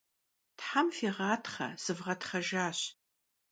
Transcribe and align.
Them 0.65 0.87
fiğatxhe, 0.95 1.67
sıvğetxhejjaş! 1.83 2.79